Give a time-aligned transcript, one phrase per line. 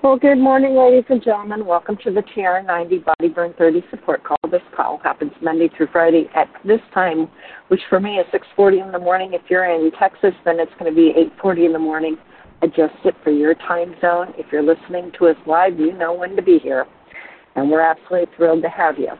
[0.00, 1.66] Well, good morning, ladies and gentlemen.
[1.66, 4.38] Welcome to the TR90 Body Burn 30 support call.
[4.48, 7.28] This call happens Monday through Friday at this time,
[7.66, 9.32] which for me is 6:40 in the morning.
[9.32, 11.12] If you're in Texas, then it's going to be
[11.42, 12.16] 8:40 in the morning.
[12.62, 14.32] Adjust it for your time zone.
[14.38, 16.86] If you're listening to us live, you know when to be here,
[17.56, 19.18] and we're absolutely thrilled to have you.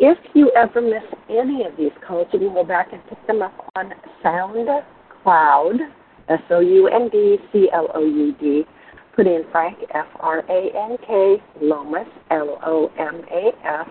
[0.00, 3.42] If you ever miss any of these calls, you can go back and pick them
[3.42, 5.78] up on SoundCloud,
[6.28, 6.66] S-O-U-N-D-C-L-O-U-D
[9.14, 13.88] Put in Frank, F-R-A-N-K, Lomas, L-O-M-A-S,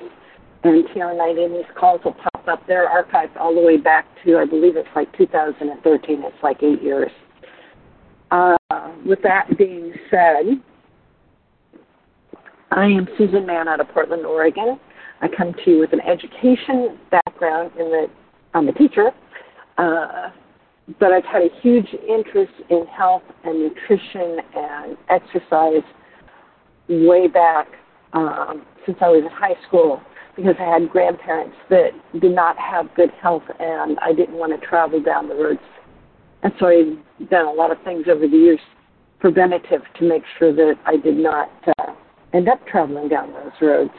[0.63, 2.61] and TR90, and these calls will pop up.
[2.67, 6.21] They're archived all the way back to, I believe it's like 2013.
[6.23, 7.11] It's like eight years.
[8.31, 8.57] Uh,
[9.05, 10.61] with that being said,
[12.71, 14.79] I am Susan Mann out of Portland, Oregon.
[15.21, 18.07] I come to you with an education background in that
[18.53, 19.11] I'm a teacher.
[19.77, 20.29] Uh,
[20.98, 25.84] but I've had a huge interest in health and nutrition and exercise
[26.87, 27.68] way back
[28.13, 30.01] um, since I was in high school
[30.35, 34.67] because I had grandparents that did not have good health and I didn't want to
[34.67, 35.60] travel down the roads.
[36.41, 38.60] And so I've done a lot of things over the years
[39.20, 41.93] preventative to make sure that I did not uh,
[42.34, 43.93] end up traveling down those roads.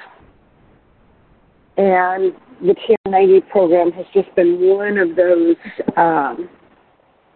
[1.76, 2.74] And the
[3.06, 5.56] TR90 program has just been one of those
[5.96, 6.48] um,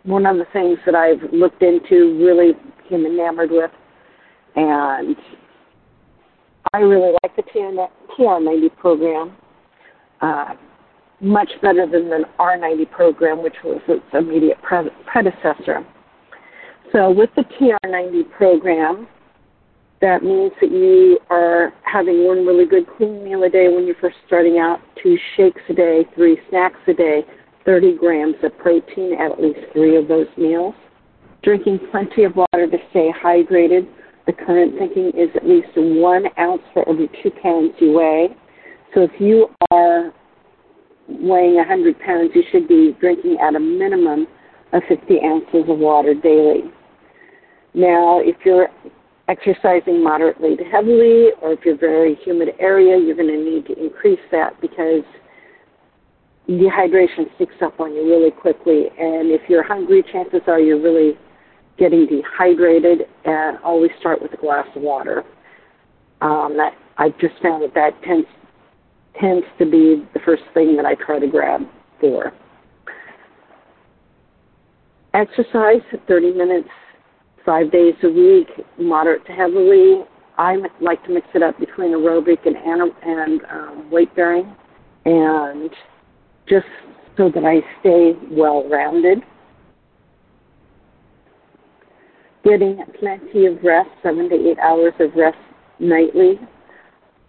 [0.05, 2.52] one of the things that I've looked into, really
[2.83, 3.70] became enamored with,
[4.56, 5.16] and
[6.72, 9.36] I really like the TR90 program.
[10.20, 10.55] Uh,
[11.20, 15.86] much better than the R90 program, which was its immediate pre- predecessor.
[16.92, 19.08] So, with the TR90 program,
[20.00, 23.97] that means that you are having one really good clean meal a day when you're
[24.00, 27.25] first starting out, two shakes a day, three snacks a day,
[27.64, 30.74] 30 grams of protein at least three of those meals.
[31.42, 33.88] Drinking plenty of water to stay hydrated.
[34.26, 38.28] The current thinking is at least one ounce for every two pounds you weigh.
[38.94, 40.12] So if you are
[41.08, 44.26] weighing 100 pounds, you should be drinking at a minimum
[44.72, 46.70] of 50 ounces of water daily.
[47.74, 48.69] Now, if you're
[49.28, 53.82] exercising moderately to heavily, or if you're very humid area, you're going to need to
[53.82, 55.04] increase that because
[56.49, 58.88] dehydration sneaks up on you really quickly.
[58.99, 61.19] And if you're hungry, chances are you're really
[61.78, 63.03] getting dehydrated.
[63.25, 65.25] And always start with a glass of water.
[66.21, 68.27] Um, that I just found that that tends
[69.21, 71.62] tends to be the first thing that I try to grab
[72.00, 72.33] for.
[75.15, 76.69] Exercise 30 minutes,
[77.47, 80.03] five days a week, moderate to heavily.
[80.37, 82.56] I like to mix it up between aerobic and
[83.04, 84.54] and um, weight bearing,
[85.04, 85.71] and
[86.49, 86.66] just
[87.16, 89.19] so that I stay well rounded.
[92.44, 95.38] Getting plenty of rest, seven to eight hours of rest
[95.78, 96.38] nightly,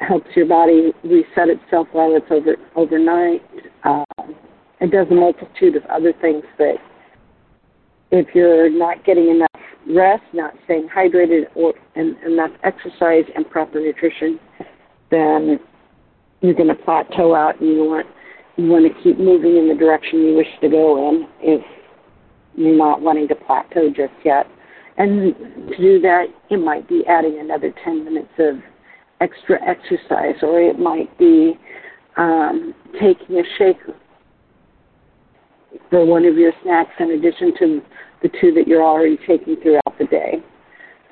[0.01, 3.41] helps your body reset itself while it's over overnight.
[3.83, 4.35] Um,
[4.81, 6.75] it does a multitude of other things that
[8.11, 9.49] if you're not getting enough
[9.93, 14.39] rest, not staying hydrated, or and, enough exercise and proper nutrition,
[15.11, 15.59] then
[16.41, 18.07] you're going to plateau out and you want
[18.57, 21.61] you want to keep moving in the direction you wish to go in if
[22.55, 24.47] you're not wanting to plateau just yet.
[24.97, 25.35] And
[25.69, 28.55] to do that, it might be adding another 10 minutes of
[29.19, 31.59] extra exercise, or it might be
[32.17, 33.77] um, taking a shake
[35.89, 37.81] for one of your snacks in addition to
[38.21, 40.35] the two that you're already taking throughout the day.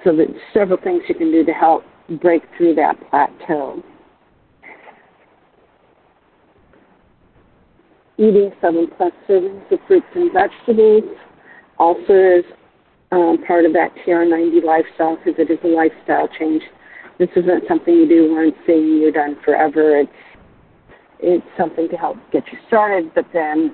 [0.04, 1.84] So there's several things you can do to help
[2.22, 3.84] break through that plateau.
[8.24, 11.04] Eating seven plus servings of fruits and vegetables
[11.78, 12.46] also is
[13.12, 16.64] um, part of that TR90 lifestyle because it is a lifestyle change.
[17.20, 20.00] This isn't something you do once and you're done forever.
[20.00, 20.12] It's
[21.26, 23.74] it's something to help get you started, but then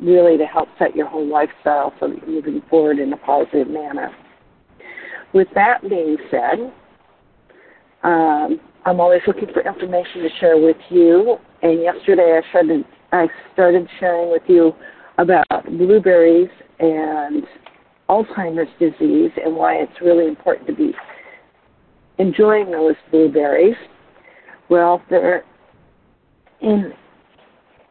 [0.00, 3.68] really to help set your whole lifestyle so that you're moving forward in a positive
[3.68, 4.10] manner.
[5.32, 6.72] With that being said,
[8.02, 11.36] um, I'm always looking for information to share with you.
[11.62, 12.84] And yesterday I shared
[13.14, 14.72] I started sharing with you
[15.18, 16.50] about blueberries
[16.80, 17.44] and
[18.08, 20.92] Alzheimer's disease and why it's really important to be
[22.18, 23.76] enjoying those blueberries.
[24.68, 25.44] Well, they're
[26.60, 26.92] in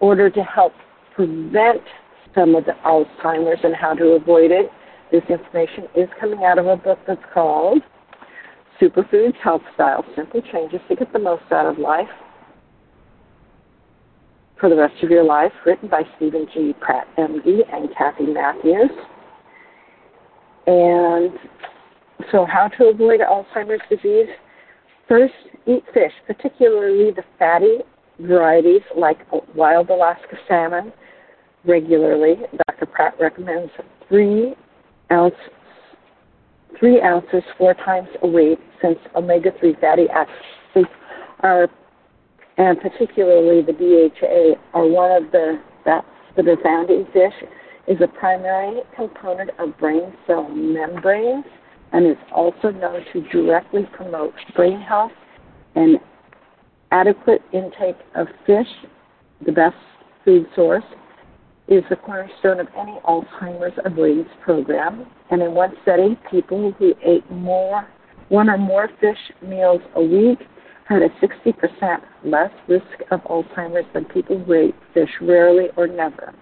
[0.01, 0.73] order to help
[1.15, 1.81] prevent
[2.35, 4.69] some of the Alzheimer's and how to avoid it.
[5.09, 7.81] This information is coming out of a book that's called
[8.81, 12.09] Superfoods Health Style Simple Changes to Get the Most Out of Life
[14.63, 16.73] for the Rest of Your Life, written by Steven G.
[16.79, 18.91] Pratt, MD, and Kathy Matthews.
[20.67, 21.33] And
[22.31, 24.29] so, how to avoid Alzheimer's disease?
[25.09, 25.33] First,
[25.67, 27.79] eat fish, particularly the fatty
[28.21, 29.17] varieties like
[29.53, 30.93] wild Alaska salmon
[31.65, 32.35] regularly.
[32.65, 32.85] Dr.
[32.85, 33.69] Pratt recommends
[34.07, 34.55] three
[35.11, 35.35] ounce
[36.79, 40.87] three ounces four times a week since omega-3 fatty acids
[41.41, 41.67] are,
[42.57, 46.05] and particularly the DHA, are one of the that's
[46.35, 47.33] that are found in fish,
[47.87, 51.45] is a primary component of brain cell membranes
[51.91, 55.11] and is also known to directly promote brain health
[55.75, 55.97] and
[56.91, 58.67] adequate intake of fish,
[59.45, 59.75] the best
[60.25, 60.83] food source,
[61.67, 65.05] is the cornerstone of any Alzheimer's avoidance program.
[65.29, 67.87] And in one study, people who ate more,
[68.29, 70.39] one or more fish meals a week
[70.87, 76.33] had a 60% less risk of Alzheimer's than people who ate fish rarely or never.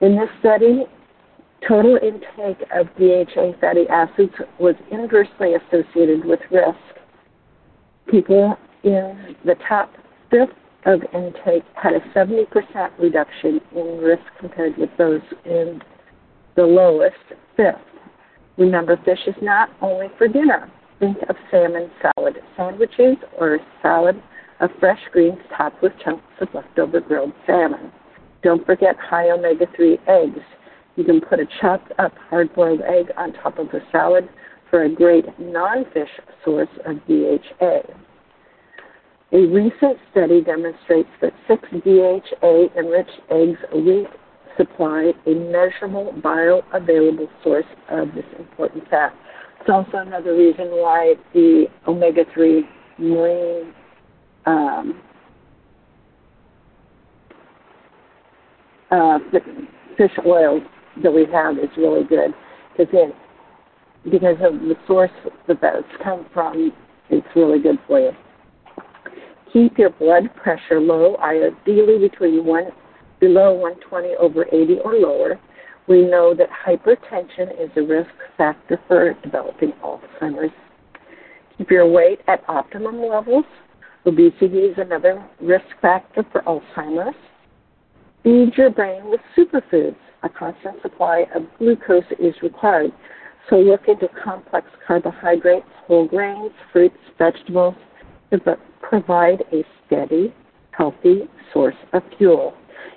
[0.00, 0.84] In this study,
[1.68, 6.78] total intake of DHA fatty acids was inversely associated with risk.
[8.10, 9.92] People in the top
[10.30, 10.50] fifth
[10.86, 12.46] of intake had a 70%
[12.98, 15.80] reduction in risk compared with those in
[16.56, 17.16] the lowest
[17.56, 17.76] fifth.
[18.56, 20.70] Remember, fish is not only for dinner.
[21.00, 24.22] Think of salmon salad sandwiches or a salad
[24.60, 27.90] of fresh greens topped with chunks of leftover grilled salmon.
[28.42, 30.40] Don't forget high omega 3 eggs.
[30.96, 34.28] You can put a chopped up hard boiled egg on top of the salad
[34.70, 36.10] for a great non fish
[36.44, 37.82] source of DHA.
[39.32, 44.06] A recent study demonstrates that six DHA enriched eggs a week
[44.56, 49.12] supply a measurable bioavailable source of this important fat.
[49.64, 52.68] It's also another reason why the omega 3
[52.98, 53.72] marine
[54.44, 55.00] um,
[58.90, 59.18] uh,
[59.96, 60.60] fish oil
[61.02, 62.34] that we have is really good
[62.76, 63.14] because it
[64.10, 65.10] because of the source
[65.48, 66.70] that those come from,
[67.08, 68.10] it's really good for you
[69.54, 72.64] keep your blood pressure low, ideally between one
[73.20, 75.40] below 120 over 80 or lower.
[75.86, 80.52] We know that hypertension is a risk factor for developing Alzheimer's.
[81.58, 83.44] Keep your weight at optimum levels.
[84.06, 87.14] Obesity is another risk factor for Alzheimer's.
[88.22, 89.96] Feed your brain with superfoods.
[90.22, 92.92] A constant supply of glucose is required.
[93.50, 97.74] So look into complex carbohydrates, whole grains, fruits, vegetables,
[98.30, 100.34] but provide a steady,
[100.70, 102.54] healthy source of fuel.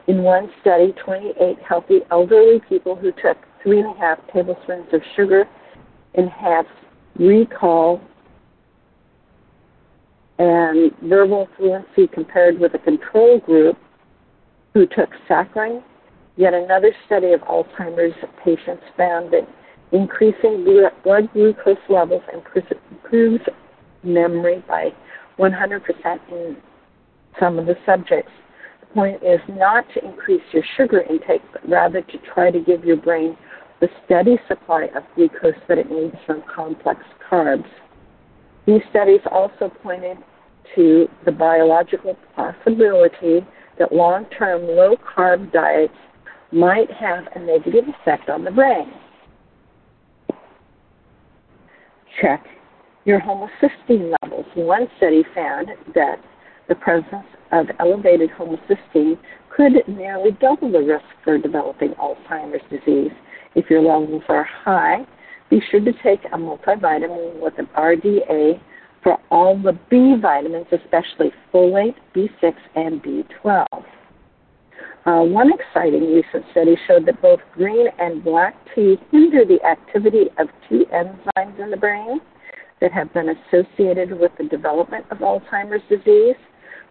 [0.08, 5.02] In one study, 28 healthy elderly people who took three and a half tablespoons of
[5.16, 5.46] sugar
[6.14, 6.70] enhanced
[7.18, 8.02] recall
[10.40, 13.78] and verbal fluency compared with a control group
[14.74, 15.84] who took saccharin.
[16.36, 19.48] Yet another study of Alzheimer's patients found that
[19.92, 20.64] increasing
[21.04, 23.42] blood glucose levels improves
[24.04, 24.94] memory by
[25.40, 25.82] 100%
[26.32, 26.58] in
[27.40, 28.32] some of the subjects.
[28.98, 32.98] Point is not to increase your sugar intake, but rather to try to give your
[32.98, 33.38] brain
[33.80, 37.70] the steady supply of glucose that it needs from complex carbs.
[38.66, 40.18] These studies also pointed
[40.74, 43.46] to the biological possibility
[43.78, 45.94] that long term low carb diets
[46.52, 48.92] might have a negative effect on the brain.
[52.20, 52.44] Check
[53.06, 54.48] your homocysteine levels.
[54.56, 56.20] One study found that
[56.68, 59.18] the presence of elevated homocysteine
[59.50, 63.12] could nearly double the risk for developing Alzheimer's disease.
[63.56, 65.06] If your levels are high,
[65.50, 68.60] be sure to take a multivitamin with an RDA
[69.02, 73.66] for all the B vitamins, especially folate, B6, and B12.
[75.06, 80.26] Uh, one exciting recent study showed that both green and black tea hinder the activity
[80.38, 82.20] of two enzymes in the brain
[82.82, 86.36] that have been associated with the development of Alzheimer's disease.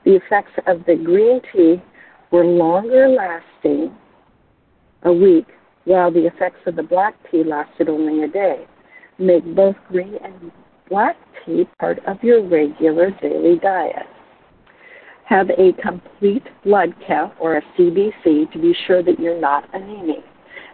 [0.06, 1.82] The effects of the green tea
[2.30, 3.92] were longer lasting,
[5.02, 5.46] a week,
[5.84, 8.66] while the effects of the black tea lasted only a day.
[9.18, 10.52] Make both green and
[10.88, 14.06] black tea part of your regular daily diet.
[15.24, 20.22] Have a complete blood count or a CBC to be sure that you're not anemic,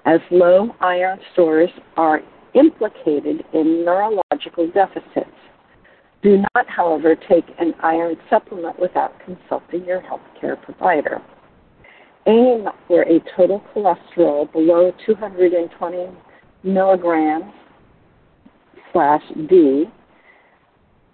[0.04, 2.20] as low iron stores are
[2.52, 5.41] implicated in neurological deficits.
[6.22, 11.20] Do not, however, take an iron supplement without consulting your healthcare provider.
[12.26, 16.06] Aim for a total cholesterol below 220
[16.62, 17.52] milligrams
[18.92, 19.86] slash D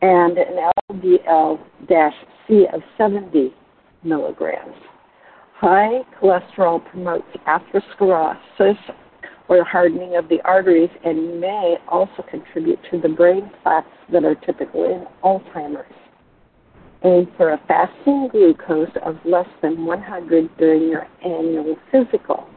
[0.03, 2.15] and an LDL dash
[2.47, 3.55] C of 70
[4.05, 4.77] milligrams.
[5.55, 8.77] High cholesterol promotes atherosclerosis
[9.49, 14.35] or hardening of the arteries and may also contribute to the brain plaques that are
[14.35, 15.93] typical in Alzheimer's.
[17.05, 22.49] Aim for a fasting glucose of less than 100 during your annual physical.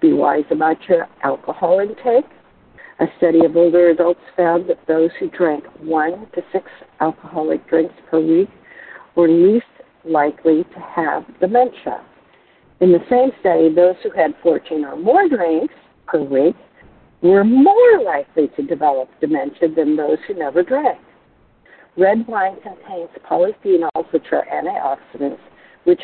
[0.00, 2.30] Be wise about your alcohol intake.
[3.00, 6.66] A study of older adults found that those who drank one to six
[7.00, 8.48] alcoholic drinks per week
[9.16, 9.66] were least
[10.04, 12.02] likely to have dementia.
[12.80, 15.74] In the same study, those who had 14 or more drinks
[16.06, 16.56] per week
[17.22, 20.98] were more likely to develop dementia than those who never drank.
[21.96, 25.38] Red wine contains polyphenols, which are antioxidants,
[25.84, 26.00] which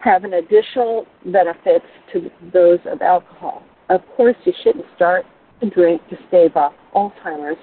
[0.00, 3.62] have an additional benefits to those of alcohol.
[3.88, 5.24] Of course, you shouldn't start
[5.60, 7.58] to drink to stave off Alzheimer's,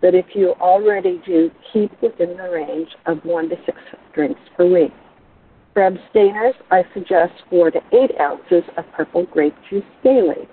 [0.00, 3.78] but if you already do, keep within the range of one to six
[4.14, 4.92] drinks per week.
[5.74, 10.48] For abstainers, I suggest four to eight ounces of purple grape juice daily.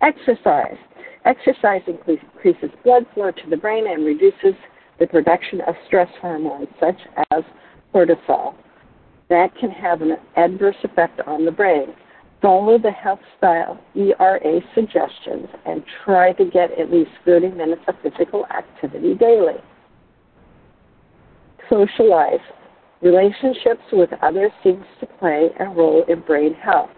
[0.00, 0.78] Exercise.
[1.24, 4.54] Exercise increases blood flow to the brain and reduces
[4.98, 6.98] the production of stress hormones such
[7.32, 7.42] as
[7.94, 8.54] cortisol.
[9.28, 11.94] That can have an adverse effect on the brain.
[12.40, 17.94] Follow the health style ERA suggestions and try to get at least 30 minutes of
[18.02, 19.56] physical activity daily.
[21.70, 22.40] Socialize.
[23.02, 26.90] Relationships with others seems to play a role in brain health.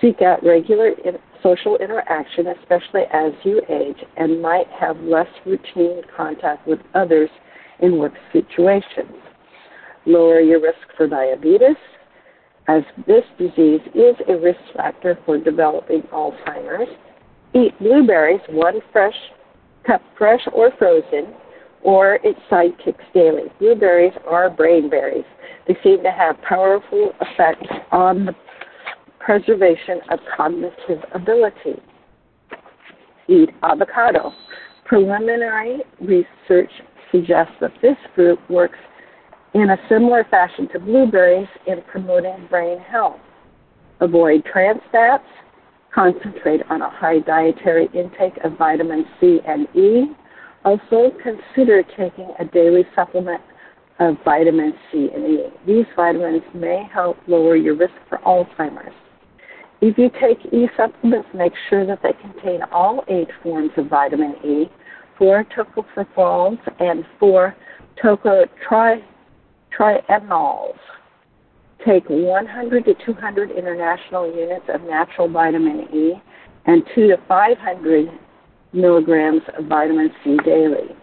[0.00, 6.02] Seek out regular in- social interaction, especially as you age, and might have less routine
[6.16, 7.28] contact with others
[7.80, 9.16] in work situations.
[10.06, 11.76] Lower your risk for diabetes,
[12.68, 16.88] as this disease is a risk factor for developing Alzheimer's.
[17.54, 19.14] Eat blueberries, one fresh
[19.86, 21.34] cup fresh or frozen,
[21.82, 23.44] or its sidekicks daily.
[23.58, 25.24] Blueberries are brain berries.
[25.66, 28.34] They seem to have powerful effects on the
[29.18, 31.80] preservation of cognitive ability.
[33.28, 34.32] Eat avocado.
[34.84, 36.70] Preliminary research
[37.10, 38.78] suggests that this fruit works
[39.54, 43.20] in a similar fashion to blueberries in promoting brain health.
[44.00, 45.24] Avoid trans fats.
[45.94, 50.06] Concentrate on a high dietary intake of vitamin C and E.
[50.64, 53.42] Also, consider taking a daily supplement
[53.98, 55.44] of vitamin C and E.
[55.66, 58.94] These vitamins may help lower your risk for Alzheimer's.
[59.80, 64.36] If you take E supplements, make sure that they contain all eight forms of vitamin
[64.44, 64.70] E,
[65.18, 67.56] four tocopherols, and four
[68.02, 69.02] tocotrienols.
[71.84, 76.12] Take 100 to 200 international units of natural vitamin E
[76.66, 78.08] and 2 to 500
[78.72, 80.96] milligrams of vitamin C daily.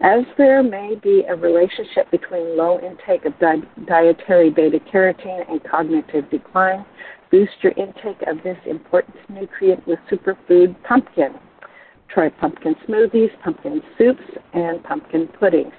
[0.00, 5.62] As there may be a relationship between low intake of di- dietary beta carotene and
[5.64, 6.84] cognitive decline,
[7.30, 11.34] boost your intake of this important nutrient with superfood pumpkin.
[12.08, 15.72] Try pumpkin smoothies, pumpkin soups, and pumpkin puddings.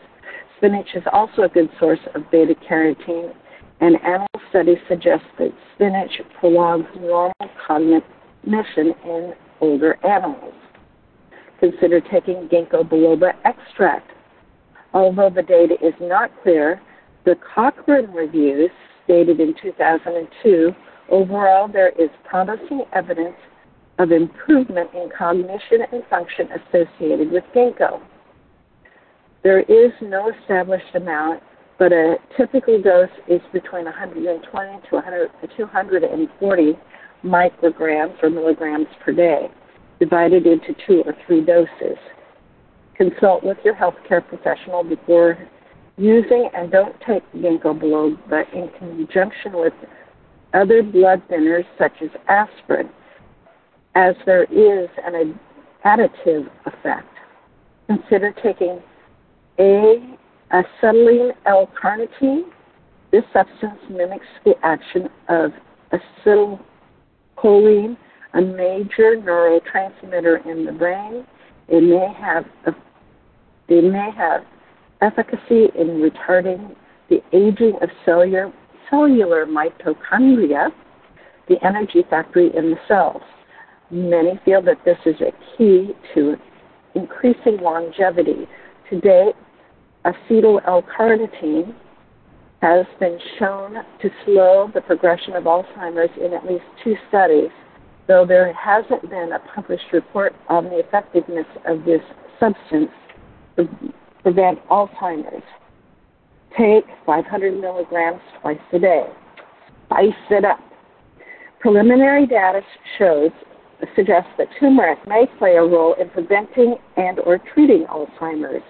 [0.57, 3.33] Spinach is also a good source of beta carotene,
[3.81, 7.33] and animal studies suggest that spinach prolongs normal
[7.65, 10.53] cognition in older animals
[11.59, 14.11] consider taking ginkgo biloba extract.
[14.93, 16.81] Although the data is not clear,
[17.25, 18.69] the Cochrane reviews
[19.03, 20.73] stated in 2002
[21.09, 23.35] overall there is promising evidence
[23.99, 27.99] of improvement in cognition and function associated with ginkgo.
[29.43, 31.41] There is no established amount,
[31.79, 36.77] but a typical dose is between 120 to 100, 240
[37.23, 39.49] micrograms or milligrams per day
[39.99, 41.97] divided into two or three doses.
[42.95, 45.37] Consult with your healthcare professional before
[45.97, 49.73] using and don't take ginkgo biloba in conjunction with
[50.53, 52.89] other blood thinners such as aspirin,
[53.95, 55.39] as there is an
[55.85, 57.07] additive effect.
[57.87, 58.81] Consider taking
[59.59, 60.17] a
[60.51, 62.43] acetylene L-carnitine.
[63.11, 65.51] This substance mimics the action of
[67.37, 67.97] acetylcholine
[68.33, 71.25] a major neurotransmitter in the brain.
[71.67, 72.45] It may have
[73.67, 74.43] it may have
[75.01, 76.75] efficacy in retarding
[77.09, 78.51] the aging of cellular
[78.89, 80.69] cellular mitochondria,
[81.49, 83.21] the energy factory in the cells.
[83.89, 86.35] Many feel that this is a key to
[86.95, 88.47] increasing longevity.
[88.89, 89.33] To date,
[90.05, 91.73] acetyl L-carnitine
[92.61, 97.51] has been shown to slow the progression of Alzheimer's in at least two studies
[98.07, 102.01] though there hasn't been a published report on the effectiveness of this
[102.39, 102.91] substance
[103.57, 103.67] to
[104.23, 105.43] prevent Alzheimer's.
[106.57, 109.05] Take 500 milligrams twice a day.
[109.85, 110.59] Spice it up.
[111.59, 112.61] Preliminary data
[112.97, 113.31] shows
[113.95, 118.63] suggests that turmeric may play a role in preventing and or treating Alzheimer's.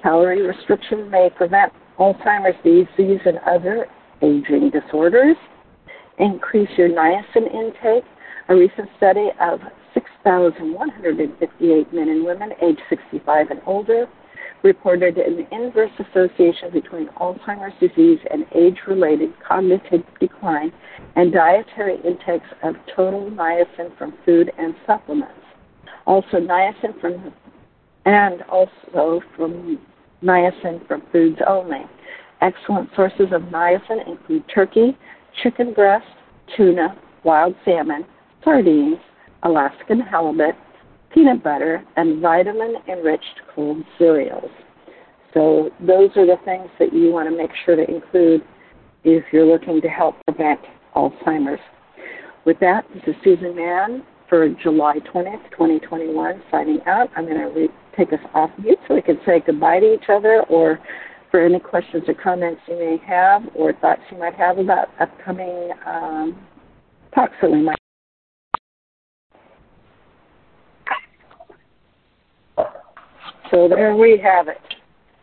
[0.00, 3.86] Calorie restriction may prevent Alzheimer's disease and other
[4.22, 5.36] aging disorders.
[6.18, 8.04] Increase your niacin intake.
[8.48, 9.60] A recent study of
[9.94, 14.08] 6,158 men and women aged 65 and older
[14.62, 20.72] reported an inverse association between Alzheimer's disease and age related cognitive decline
[21.16, 25.34] and dietary intakes of total niacin from food and supplements.
[26.06, 27.32] Also, niacin from
[28.04, 29.78] and also from
[30.22, 31.82] niacin from foods only.
[32.40, 34.96] Excellent sources of niacin include turkey,
[35.42, 36.06] chicken breast,
[36.56, 38.04] tuna, wild salmon,
[38.44, 38.98] sardines,
[39.44, 40.54] Alaskan halibut,
[41.12, 44.50] peanut butter, and vitamin enriched cold cereals.
[45.34, 48.42] So, those are the things that you want to make sure to include
[49.02, 50.60] if you're looking to help prevent
[50.94, 51.60] Alzheimer's.
[52.44, 57.08] With that, this is Susan Mann for July 20th, 2021, signing out.
[57.16, 60.08] I'm going to re- take us off mute so we can say goodbye to each
[60.08, 60.78] other or
[61.30, 65.70] for any questions or comments you may have or thoughts you might have about upcoming
[65.86, 66.38] um,
[67.14, 67.76] talks that we might
[73.52, 74.56] So there we have it.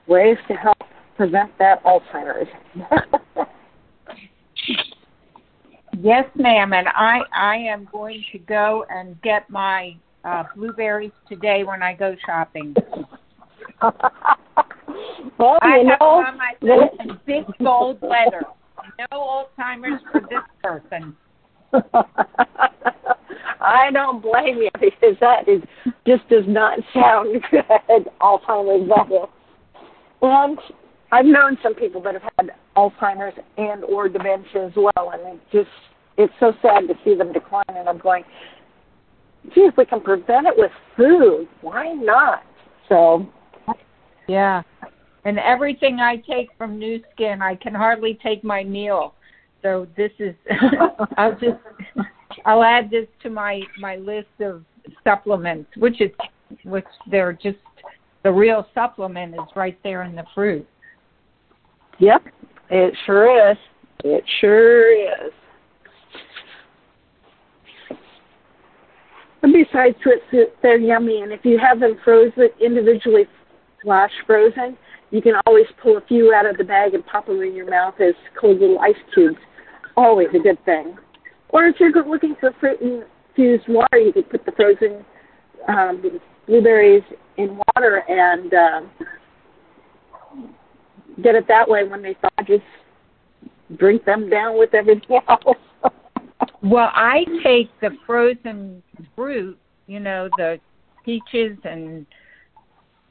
[0.06, 0.78] Ways to help
[1.18, 2.48] prevent that Alzheimer's.
[6.00, 11.64] yes, ma'am, and I I am going to go and get my uh, blueberries today
[11.64, 12.76] when I go shopping.
[13.82, 18.44] well, I you have know, on my in big gold letter.
[19.12, 21.16] No Alzheimer's for this person.
[23.62, 25.62] I don't blame you because that is
[26.08, 28.10] just does not sound good.
[28.22, 29.30] Alzheimer's level.
[30.22, 30.60] And
[31.12, 35.40] I've known some people that have had Alzheimer's and or dementia as well, and it
[35.52, 35.70] just
[36.18, 37.64] it's so sad to see them decline.
[37.70, 38.24] And I'm going,
[39.54, 42.44] gee, if we can prevent it with food, why not?
[42.88, 43.28] So,
[44.28, 44.62] yeah.
[45.26, 49.14] And everything I take from Nu Skin, I can hardly take my meal.
[49.62, 50.36] So this is,
[51.18, 51.60] I'll just,
[52.46, 54.64] I'll add this to my my list of
[55.04, 56.12] supplements, which is,
[56.64, 57.58] which they're just
[58.24, 60.68] the real supplement is right there in the fruit.
[62.00, 62.24] Yep,
[62.70, 63.58] it sure is.
[64.04, 65.34] It sure is.
[69.42, 73.26] And besides, it's, they're yummy, and if you have them frozen individually,
[73.84, 74.78] flash frozen,
[75.12, 77.70] you can always pull a few out of the bag and pop them in your
[77.70, 79.38] mouth as cold little ice cubes.
[79.96, 80.98] Always a good thing.
[81.50, 85.04] Or if you're looking for fruit infused water, you could put the frozen
[85.68, 87.04] um, blueberries
[87.38, 88.92] in water and um,
[91.24, 91.88] get it that way.
[91.88, 92.64] When they thaw, just
[93.78, 95.58] drink them down with everything else.
[96.62, 98.84] Well, I take the frozen
[99.16, 100.60] fruit, you know, the
[101.06, 102.06] peaches and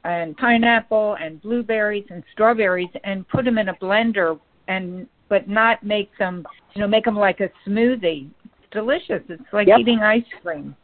[0.05, 5.83] and pineapple and blueberries and strawberries and put them in a blender and but not
[5.83, 8.29] make them you know make them like a smoothie.
[8.45, 9.21] It's delicious.
[9.27, 9.79] It's like yep.
[9.79, 10.75] eating ice cream.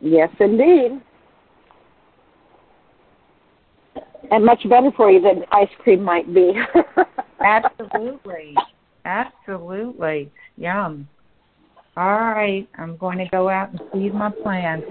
[0.00, 1.00] Yes indeed.
[4.30, 6.52] And much better for you than ice cream might be.
[7.44, 8.54] Absolutely
[9.06, 11.08] absolutely yum
[11.96, 14.86] all right i'm going to go out and feed my plants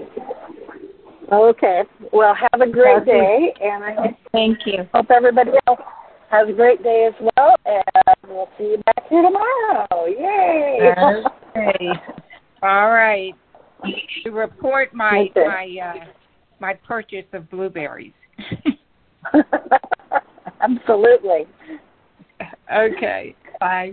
[1.32, 1.82] Okay.
[2.12, 4.88] Well, have a great day, and I thank you.
[4.94, 5.80] Hope everybody else
[6.30, 10.06] has a great day as well, and we'll see you back here tomorrow.
[10.06, 10.92] Yay!
[11.56, 11.88] Okay.
[12.62, 13.32] All right.
[14.24, 15.46] To report my okay.
[15.46, 16.04] my uh,
[16.60, 18.12] my purchase of blueberries.
[20.60, 21.46] Absolutely.
[22.72, 23.34] Okay.
[23.60, 23.92] Bye.